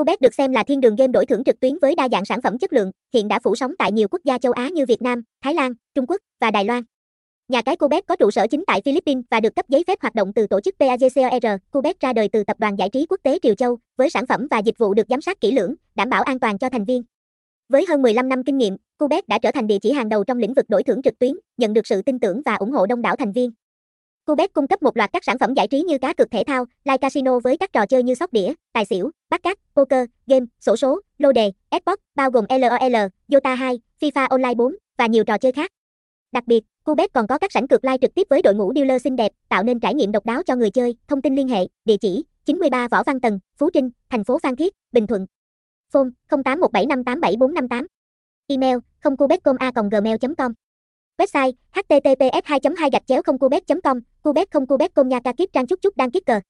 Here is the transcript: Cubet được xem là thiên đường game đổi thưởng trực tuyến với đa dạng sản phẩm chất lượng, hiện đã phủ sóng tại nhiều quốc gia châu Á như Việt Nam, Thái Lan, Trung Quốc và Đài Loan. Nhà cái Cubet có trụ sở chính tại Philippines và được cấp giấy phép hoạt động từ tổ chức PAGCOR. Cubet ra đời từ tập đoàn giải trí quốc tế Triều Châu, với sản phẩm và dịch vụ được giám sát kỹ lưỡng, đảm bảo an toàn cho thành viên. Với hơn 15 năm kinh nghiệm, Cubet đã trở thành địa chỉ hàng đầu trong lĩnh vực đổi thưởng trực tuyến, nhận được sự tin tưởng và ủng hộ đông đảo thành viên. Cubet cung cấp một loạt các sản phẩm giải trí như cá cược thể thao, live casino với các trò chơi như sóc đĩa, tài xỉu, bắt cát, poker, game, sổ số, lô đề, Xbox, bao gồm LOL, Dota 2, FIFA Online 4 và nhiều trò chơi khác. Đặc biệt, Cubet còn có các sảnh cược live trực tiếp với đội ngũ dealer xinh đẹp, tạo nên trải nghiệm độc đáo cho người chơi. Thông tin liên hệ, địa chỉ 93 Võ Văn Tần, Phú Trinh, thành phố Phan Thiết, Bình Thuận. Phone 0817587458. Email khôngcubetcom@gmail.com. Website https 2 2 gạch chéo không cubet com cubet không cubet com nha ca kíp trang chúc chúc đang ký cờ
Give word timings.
Cubet 0.00 0.20
được 0.20 0.34
xem 0.34 0.52
là 0.52 0.62
thiên 0.62 0.80
đường 0.80 0.96
game 0.96 1.12
đổi 1.12 1.26
thưởng 1.26 1.44
trực 1.44 1.60
tuyến 1.60 1.78
với 1.82 1.94
đa 1.94 2.08
dạng 2.12 2.24
sản 2.24 2.42
phẩm 2.42 2.58
chất 2.58 2.72
lượng, 2.72 2.90
hiện 3.14 3.28
đã 3.28 3.38
phủ 3.38 3.54
sóng 3.54 3.74
tại 3.78 3.92
nhiều 3.92 4.08
quốc 4.10 4.20
gia 4.24 4.38
châu 4.38 4.52
Á 4.52 4.68
như 4.68 4.86
Việt 4.86 5.02
Nam, 5.02 5.22
Thái 5.42 5.54
Lan, 5.54 5.72
Trung 5.94 6.06
Quốc 6.08 6.20
và 6.40 6.50
Đài 6.50 6.64
Loan. 6.64 6.82
Nhà 7.48 7.62
cái 7.62 7.76
Cubet 7.76 8.06
có 8.06 8.16
trụ 8.16 8.30
sở 8.30 8.46
chính 8.46 8.64
tại 8.66 8.82
Philippines 8.84 9.24
và 9.30 9.40
được 9.40 9.56
cấp 9.56 9.68
giấy 9.68 9.84
phép 9.86 10.00
hoạt 10.00 10.14
động 10.14 10.32
từ 10.32 10.46
tổ 10.46 10.60
chức 10.60 10.74
PAGCOR. 10.78 11.46
Cubet 11.70 12.00
ra 12.00 12.12
đời 12.12 12.28
từ 12.28 12.44
tập 12.44 12.56
đoàn 12.60 12.78
giải 12.78 12.88
trí 12.88 13.06
quốc 13.06 13.20
tế 13.22 13.38
Triều 13.42 13.54
Châu, 13.54 13.78
với 13.96 14.10
sản 14.10 14.26
phẩm 14.26 14.46
và 14.50 14.58
dịch 14.58 14.78
vụ 14.78 14.94
được 14.94 15.06
giám 15.08 15.20
sát 15.20 15.40
kỹ 15.40 15.52
lưỡng, 15.52 15.74
đảm 15.94 16.08
bảo 16.10 16.22
an 16.22 16.38
toàn 16.38 16.58
cho 16.58 16.68
thành 16.68 16.84
viên. 16.84 17.02
Với 17.68 17.86
hơn 17.88 18.02
15 18.02 18.28
năm 18.28 18.44
kinh 18.44 18.58
nghiệm, 18.58 18.76
Cubet 18.98 19.28
đã 19.28 19.38
trở 19.38 19.50
thành 19.52 19.66
địa 19.66 19.78
chỉ 19.78 19.92
hàng 19.92 20.08
đầu 20.08 20.24
trong 20.24 20.38
lĩnh 20.38 20.54
vực 20.54 20.64
đổi 20.68 20.82
thưởng 20.82 21.02
trực 21.02 21.18
tuyến, 21.18 21.32
nhận 21.56 21.72
được 21.72 21.86
sự 21.86 22.02
tin 22.02 22.18
tưởng 22.18 22.42
và 22.44 22.54
ủng 22.54 22.72
hộ 22.72 22.86
đông 22.86 23.02
đảo 23.02 23.16
thành 23.16 23.32
viên. 23.32 23.50
Cubet 24.26 24.52
cung 24.52 24.66
cấp 24.66 24.82
một 24.82 24.96
loạt 24.96 25.12
các 25.12 25.24
sản 25.24 25.38
phẩm 25.38 25.54
giải 25.54 25.68
trí 25.68 25.82
như 25.82 25.98
cá 25.98 26.12
cược 26.12 26.30
thể 26.30 26.44
thao, 26.46 26.64
live 26.84 26.98
casino 26.98 27.38
với 27.38 27.56
các 27.56 27.72
trò 27.72 27.86
chơi 27.86 28.02
như 28.02 28.14
sóc 28.14 28.32
đĩa, 28.32 28.52
tài 28.72 28.84
xỉu, 28.84 29.10
bắt 29.30 29.42
cát, 29.42 29.58
poker, 29.74 30.04
game, 30.26 30.46
sổ 30.60 30.76
số, 30.76 31.00
lô 31.18 31.32
đề, 31.32 31.52
Xbox, 31.70 31.96
bao 32.14 32.30
gồm 32.30 32.44
LOL, 32.48 32.96
Dota 33.28 33.54
2, 33.54 33.80
FIFA 34.00 34.26
Online 34.28 34.54
4 34.54 34.74
và 34.98 35.06
nhiều 35.06 35.24
trò 35.24 35.38
chơi 35.38 35.52
khác. 35.52 35.70
Đặc 36.32 36.46
biệt, 36.46 36.64
Cubet 36.84 37.12
còn 37.12 37.26
có 37.26 37.38
các 37.38 37.52
sảnh 37.52 37.68
cược 37.68 37.84
live 37.84 37.98
trực 38.00 38.14
tiếp 38.14 38.26
với 38.30 38.42
đội 38.42 38.54
ngũ 38.54 38.72
dealer 38.74 39.02
xinh 39.02 39.16
đẹp, 39.16 39.32
tạo 39.48 39.62
nên 39.62 39.80
trải 39.80 39.94
nghiệm 39.94 40.12
độc 40.12 40.26
đáo 40.26 40.42
cho 40.42 40.56
người 40.56 40.70
chơi. 40.70 40.96
Thông 41.08 41.22
tin 41.22 41.36
liên 41.36 41.48
hệ, 41.48 41.66
địa 41.84 41.96
chỉ 41.96 42.24
93 42.44 42.88
Võ 42.88 43.02
Văn 43.02 43.20
Tần, 43.20 43.38
Phú 43.56 43.70
Trinh, 43.70 43.90
thành 44.10 44.24
phố 44.24 44.38
Phan 44.38 44.56
Thiết, 44.56 44.74
Bình 44.92 45.06
Thuận. 45.06 45.26
Phone 45.92 46.08
0817587458. 46.28 47.86
Email 48.46 48.78
khôngcubetcom@gmail.com. 49.02 50.52
Website 51.18 51.52
https 51.72 52.44
2 52.44 52.60
2 52.76 52.90
gạch 52.90 53.06
chéo 53.06 53.22
không 53.22 53.38
cubet 53.38 53.62
com 53.82 54.00
cubet 54.22 54.50
không 54.50 54.66
cubet 54.66 54.94
com 54.94 55.08
nha 55.08 55.20
ca 55.24 55.32
kíp 55.32 55.52
trang 55.52 55.66
chúc 55.66 55.80
chúc 55.82 55.96
đang 55.96 56.10
ký 56.10 56.20
cờ 56.20 56.40